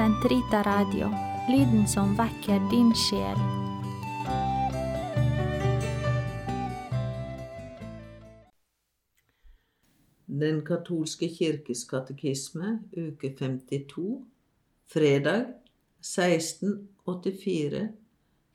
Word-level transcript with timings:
Sentrita 0.00 0.62
Radio, 0.62 1.10
lyden 1.48 1.88
som 1.88 2.14
vekker 2.16 2.60
din 2.70 2.94
sjel. 2.96 3.36
Den 10.24 10.62
katolske 10.64 11.28
kirkes 11.28 11.82
katekisme, 11.90 12.78
uke 12.96 13.28
52, 13.36 14.24
fredag 14.88 15.42
1684 16.00 17.82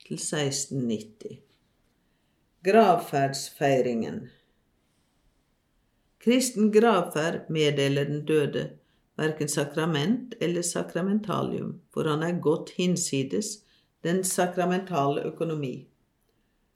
til 0.02 0.18
1690. 0.18 1.38
Gravferdsfeiringen. 2.66 4.18
Kristen 6.26 6.74
gravferd 6.74 7.46
meddeler 7.54 8.10
den 8.10 8.26
døde 8.26 8.64
verken 9.16 9.48
sakrament 9.48 10.34
eller 10.40 10.62
sakramentalium, 10.62 11.80
for 11.92 12.08
han 12.08 12.22
er 12.22 12.40
godt 12.40 12.70
hinsides 12.76 13.58
den 14.04 14.22
sakramentale 14.24 15.24
økonomi. 15.26 15.86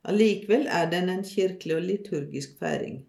Allikevel 0.08 0.66
er 0.66 0.88
den 0.90 1.10
en 1.12 1.24
kirkelig 1.24 1.76
og 1.76 1.82
liturgisk 1.84 2.56
feiring. 2.58 3.02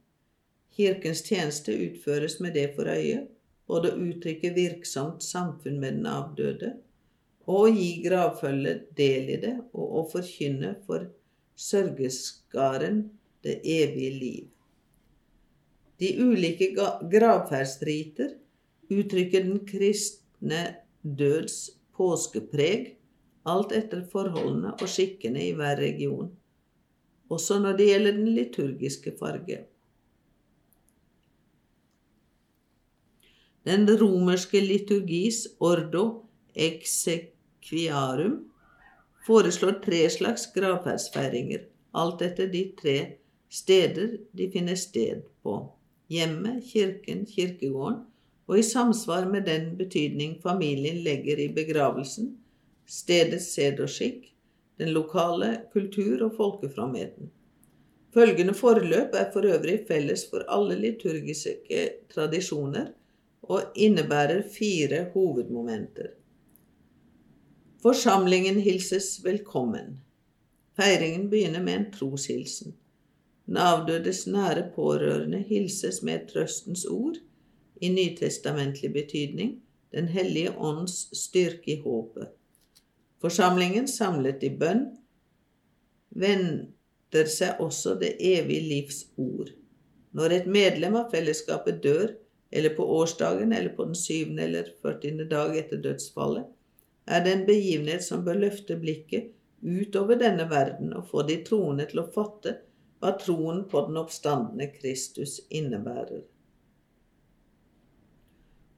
Kirkens 0.76 1.24
tjeneste 1.24 1.76
utføres 1.88 2.40
med 2.40 2.54
det 2.56 2.72
for 2.76 2.92
øye, 2.92 3.26
både 3.68 3.92
å 3.92 4.08
uttrykke 4.10 4.52
virksomt 4.56 5.24
samfunn 5.24 5.80
med 5.80 6.00
den 6.00 6.08
avdøde, 6.12 6.74
og 7.48 7.66
å 7.66 7.72
gi 7.72 7.92
gravfølget 8.04 8.92
del 8.98 9.32
i 9.36 9.40
det, 9.42 9.56
og 9.72 9.98
å 10.02 10.04
forkynne 10.12 10.76
for 10.86 11.08
sørgeskaren 11.56 13.06
det 13.44 13.60
evige 13.64 14.12
liv. 14.20 14.46
De 16.02 16.12
ulike 16.18 16.72
gravferdsriter 17.12 18.36
uttrykker 18.92 19.46
den 19.48 19.62
kristne 19.68 20.62
døds 21.02 21.72
påskepreg, 21.98 22.96
alt 23.50 23.74
etter 23.74 24.04
forholdene 24.12 24.76
og 24.76 24.90
skikkene 24.90 25.48
i 25.48 25.54
hver 25.58 25.80
region, 25.82 26.30
også 27.32 27.60
når 27.64 27.78
det 27.80 27.88
gjelder 27.90 28.18
den 28.20 28.32
liturgiske 28.36 29.16
farge. 29.20 29.64
Den 33.66 33.86
romerske 33.86 34.58
liturgis 34.62 35.44
ordo 35.62 36.06
exequiarum 36.58 38.40
foreslår 39.26 39.78
tre 39.84 40.00
slags 40.10 40.48
gravferdsfeiringer, 40.56 41.68
alt 41.94 42.24
etter 42.26 42.50
de 42.50 42.64
tre 42.78 42.96
steder 43.52 44.18
de 44.34 44.48
finner 44.54 44.80
sted 44.80 45.22
på 45.46 45.60
hjemmet, 46.12 46.64
kirken, 46.72 47.26
kirkegården, 47.30 48.02
og 48.52 48.60
i 48.60 48.64
samsvar 48.68 49.30
med 49.32 49.46
den 49.48 49.70
betydning 49.80 50.36
familien 50.44 50.98
legger 51.06 51.40
i 51.40 51.48
begravelsen, 51.56 52.34
stedets 52.84 53.54
sed 53.56 53.80
og 53.80 53.88
skikk, 53.90 54.26
den 54.82 54.92
lokale 54.92 55.54
kultur 55.72 56.26
og 56.26 56.34
folkeframheten. 56.36 57.30
Følgende 58.12 58.54
forløp 58.58 59.16
er 59.16 59.30
for 59.32 59.48
øvrig 59.48 59.78
felles 59.88 60.26
for 60.28 60.44
alle 60.52 60.76
liturgiske 60.76 61.86
tradisjoner 62.12 62.92
og 63.48 63.72
innebærer 63.76 64.44
fire 64.52 65.06
hovedmomenter. 65.14 66.12
Forsamlingen 67.82 68.60
hilses 68.60 69.22
velkommen. 69.24 70.02
Feiringen 70.76 71.30
begynner 71.30 71.64
med 71.64 71.78
en 71.80 71.92
troshilsen. 71.96 72.76
Den 73.48 73.58
avdødes 73.58 74.26
nære 74.28 74.68
pårørende 74.76 75.40
hilses 75.48 76.04
med 76.04 76.28
trøstens 76.28 76.86
ord, 76.86 77.16
i 77.82 77.90
nytestamentlig 77.90 78.94
betydning, 78.94 79.60
Den 79.92 80.08
hellige 80.08 80.54
ånds 80.56 81.10
styrke 81.20 81.72
i 81.74 81.82
håpet. 81.84 82.30
Forsamlingen 83.20 83.90
samlet 83.92 84.44
i 84.48 84.50
bønn 84.56 84.86
venter 86.16 87.28
seg 87.28 87.60
også 87.60 87.98
det 88.00 88.14
evige 88.24 88.70
livs 88.70 89.02
ord. 89.20 89.52
Når 90.16 90.38
et 90.38 90.48
medlem 90.48 90.96
av 90.96 91.12
fellesskapet 91.12 91.84
dør, 91.84 92.16
eller 92.52 92.76
på 92.78 92.88
årsdagen 93.02 93.52
eller 93.54 93.76
på 93.76 93.90
den 93.90 94.00
syvende 94.00 94.48
eller 94.48 94.72
førtiende 94.82 95.28
dag 95.28 95.60
etter 95.60 95.84
dødsfallet, 95.84 96.48
er 97.06 97.24
det 97.24 97.36
en 97.36 97.46
begivenhet 97.48 98.04
som 98.08 98.24
bør 98.26 98.40
løfte 98.46 98.80
blikket 98.80 99.32
utover 99.62 100.20
denne 100.20 100.48
verden 100.50 100.94
og 100.98 101.08
få 101.12 101.24
de 101.28 101.42
troende 101.48 101.86
til 101.92 102.04
å 102.04 102.10
fatte 102.16 102.58
hva 103.02 103.16
troen 103.22 103.64
på 103.70 103.86
den 103.88 104.00
oppstandende 104.02 104.68
Kristus 104.76 105.40
innebærer. 105.50 106.24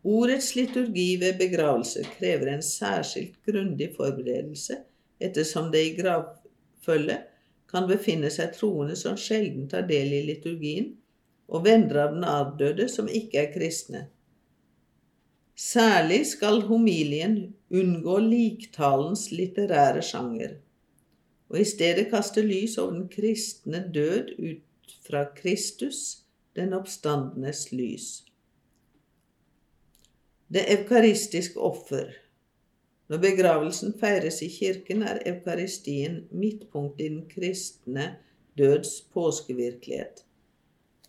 Ordets 0.04 0.56
liturgi 0.56 1.16
ved 1.22 1.38
begravelse 1.40 2.04
krever 2.18 2.50
en 2.52 2.64
særskilt 2.66 3.38
grundig 3.48 3.94
forberedelse, 3.96 4.82
ettersom 5.24 5.70
det 5.72 5.84
i 5.86 5.94
gravfølget 5.96 7.30
kan 7.72 7.88
befinne 7.88 8.30
seg 8.34 8.52
troende 8.58 8.98
som 9.00 9.16
sjelden 9.18 9.70
tar 9.72 9.88
del 9.88 10.12
i 10.18 10.26
liturgien, 10.28 10.92
og 11.48 11.64
venner 11.66 12.02
av 12.04 12.18
den 12.18 12.28
avdøde 12.28 12.90
som 12.92 13.08
ikke 13.08 13.46
er 13.46 13.54
kristne. 13.54 14.04
Særlig 15.56 16.26
skal 16.34 16.64
homilien 16.68 17.38
unngå 17.72 18.18
liktalens 18.26 19.30
litterære 19.32 20.04
sjanger, 20.04 20.58
og 21.48 21.62
i 21.62 21.66
stedet 21.70 22.10
kaste 22.12 22.44
lys 22.44 22.76
over 22.82 22.98
den 22.98 23.08
kristne 23.08 23.86
død 23.94 24.36
ut 24.36 25.00
fra 25.08 25.28
Kristus, 25.38 26.26
den 26.58 26.74
oppstandenes 26.76 27.68
lys. 27.72 28.24
Det 30.54 30.68
eukaristiske 30.70 31.58
offer. 31.60 32.12
Når 33.10 33.18
begravelsen 33.24 33.96
feires 34.00 34.42
i 34.46 34.50
kirken, 34.54 35.02
er 35.02 35.24
eukaristien 35.26 36.28
midtpunktet 36.30 37.06
i 37.06 37.10
den 37.10 37.24
kristne 37.30 38.06
døds 38.58 39.00
påskevirkelighet. 39.14 40.22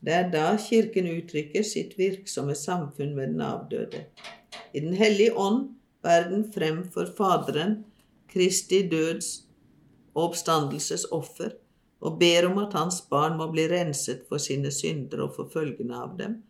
Det 0.05 0.13
er 0.13 0.31
da 0.33 0.47
Kirken 0.61 1.11
uttrykker 1.13 1.65
sitt 1.65 1.93
virksomme 1.99 2.57
samfunn 2.57 3.13
med 3.17 3.35
den 3.35 3.41
avdøde. 3.45 4.05
I 4.73 4.81
Den 4.81 4.95
hellige 4.95 5.37
ånd 5.37 5.69
bærer 6.03 6.31
den 6.31 6.47
frem 6.53 6.81
for 6.93 7.09
Faderen 7.17 7.85
Kristi 8.29 8.83
døds 8.89 9.45
og 10.15 10.31
oppstandelses 10.31 11.07
offer, 11.13 11.53
og 12.01 12.19
ber 12.19 12.49
om 12.49 12.59
at 12.59 12.73
hans 12.73 13.01
barn 13.11 13.37
må 13.37 13.51
bli 13.53 13.69
renset 13.69 14.25
for 14.29 14.39
sine 14.39 14.73
synder 14.73 15.23
og 15.29 15.37
for 15.37 15.53
følgene 15.53 15.97
av 16.01 16.19
dem, 16.19 16.43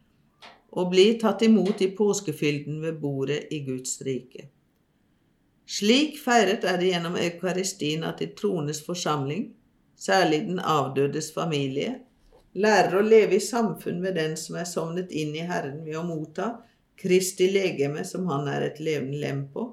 og 0.74 0.90
bli 0.90 1.06
tatt 1.22 1.42
imot 1.46 1.82
i 1.82 1.92
påskefylden 1.96 2.80
ved 2.82 2.98
bordet 3.02 3.46
i 3.54 3.60
Guds 3.66 4.00
rike. 4.06 4.48
Slik 5.64 6.18
feiret 6.20 6.64
er 6.68 6.80
det 6.80 6.90
gjennom 6.90 7.16
eukaristien 7.16 8.04
at 8.04 8.18
de 8.20 8.28
troendes 8.36 8.82
forsamling, 8.84 9.46
særlig 9.96 10.42
den 10.48 10.58
avdødes 10.58 11.30
familie, 11.32 12.00
lærer 12.54 12.98
å 12.98 13.06
leve 13.06 13.38
i 13.38 13.42
samfunn 13.42 14.02
med 14.02 14.18
den 14.18 14.36
som 14.38 14.58
er 14.60 14.68
sovnet 14.68 15.14
inn 15.14 15.32
i 15.34 15.46
Herren 15.46 15.80
ved 15.86 15.96
å 15.98 16.04
motta 16.06 16.50
Kristi 17.00 17.48
legeme 17.50 18.04
som 18.06 18.28
han 18.30 18.46
er 18.50 18.68
et 18.68 18.82
levende 18.82 19.18
lem 19.22 19.46
på, 19.54 19.64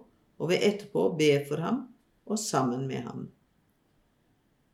og 0.42 0.50
ved 0.50 0.64
etterpå 0.66 1.12
be 1.18 1.36
for 1.50 1.62
ham 1.62 1.84
og 2.26 2.40
sammen 2.40 2.88
med 2.90 3.06
ham. 3.06 3.28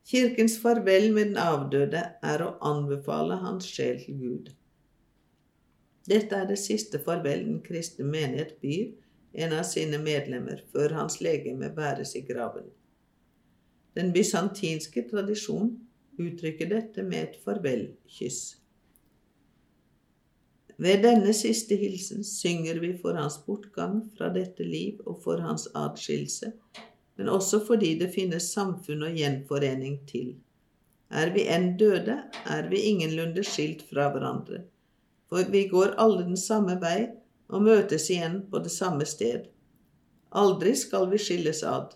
Kirkens 0.07 0.55
farvel 0.61 1.09
med 1.11 1.33
den 1.33 1.41
avdøde 1.41 2.03
er 2.23 2.43
å 2.45 2.53
anbefale 2.63 3.41
hans 3.41 3.67
sjel 3.67 3.99
til 3.99 4.21
Gud. 4.21 4.53
Dette 6.07 6.35
er 6.39 6.47
det 6.47 6.59
siste 6.61 7.01
farvel 7.03 7.43
den 7.45 7.59
kristne 7.65 8.07
menighet 8.07 8.55
byr 8.63 8.93
en 9.43 9.53
av 9.53 9.65
sine 9.67 9.99
medlemmer 10.01 10.63
før 10.73 10.95
hans 10.97 11.19
legeme 11.21 11.69
bæres 11.75 12.15
i 12.15 12.23
graven. 12.25 12.69
Den 13.97 14.13
bysantinske 14.15 15.03
tradisjon 15.09 15.73
uttrykker 16.17 16.69
dette 16.71 17.03
med 17.03 17.23
et 17.23 17.35
farvelkyss. 17.43 18.39
Ved 20.77 21.01
denne 21.01 21.33
siste 21.33 21.75
hilsen 21.77 22.25
synger 22.25 22.79
vi 22.81 22.91
for 23.01 23.17
hans 23.17 23.39
bortgang 23.45 24.03
fra 24.17 24.29
dette 24.33 24.65
liv 24.65 25.01
og 25.09 25.23
for 25.23 25.41
hans 25.41 25.65
adskillelse, 25.73 26.51
men 27.17 27.31
også 27.33 27.63
fordi 27.65 27.95
det 27.97 28.11
finnes 28.13 28.51
samfunn 28.53 29.07
og 29.07 29.17
gjenforening 29.17 29.97
til. 30.09 30.35
Er 31.09 31.33
vi 31.33 31.47
enn 31.49 31.71
døde, 31.79 32.19
er 32.45 32.69
vi 32.69 32.83
ingenlunde 32.91 33.41
skilt 33.47 33.81
fra 33.89 34.11
hverandre, 34.13 34.61
for 35.29 35.51
vi 35.51 35.67
går 35.67 35.95
alle 35.99 36.23
den 36.23 36.39
samme 36.39 36.77
vei 36.81 37.09
og 37.47 37.63
møtes 37.63 38.09
igjen 38.11 38.41
på 38.51 38.61
det 38.63 38.71
samme 38.71 39.05
sted. 39.05 39.47
Aldri 40.31 40.75
skal 40.75 41.09
vi 41.11 41.19
skilles 41.21 41.63
ad. 41.63 41.95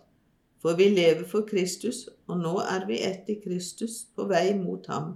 For 0.61 0.77
vi 0.77 0.91
lever 0.93 1.25
for 1.25 1.47
Kristus, 1.47 2.05
og 2.29 2.37
nå 2.43 2.53
er 2.61 2.85
vi 2.87 2.99
ett 3.01 3.29
i 3.33 3.39
Kristus, 3.41 4.03
på 4.15 4.27
vei 4.29 4.53
mot 4.57 4.85
ham. 4.91 5.15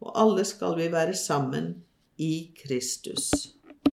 Og 0.00 0.14
alle 0.20 0.44
skal 0.48 0.78
vi 0.78 0.88
være 0.92 1.16
sammen 1.16 1.74
i 2.16 2.54
Kristus. 2.56 3.28